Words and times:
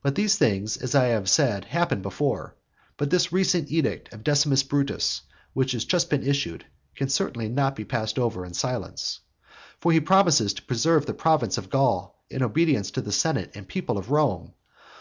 But 0.00 0.14
these 0.14 0.38
things, 0.38 0.76
as 0.76 0.94
I 0.94 1.06
have 1.06 1.28
said, 1.28 1.64
happened 1.64 2.02
before; 2.04 2.54
but 2.96 3.10
this 3.10 3.32
recent 3.32 3.68
edict 3.68 4.12
of 4.12 4.22
Decimus 4.22 4.62
Brutus, 4.62 5.22
which 5.54 5.72
has 5.72 5.84
just 5.84 6.08
been 6.08 6.22
issued, 6.22 6.64
can 6.94 7.08
certainly 7.08 7.48
not 7.48 7.74
be 7.74 7.84
passed 7.84 8.16
over 8.16 8.44
in 8.46 8.54
silence. 8.54 9.18
For 9.80 9.90
he 9.90 9.98
promises 9.98 10.54
to 10.54 10.62
preserve 10.62 11.06
the 11.06 11.14
province 11.14 11.58
of 11.58 11.68
Gaul 11.68 12.22
in 12.30 12.44
obedience 12.44 12.92
to 12.92 13.00
the 13.00 13.10
senate 13.10 13.50
and 13.56 13.66
people 13.66 13.98
of 13.98 14.12
Rome. 14.12 14.52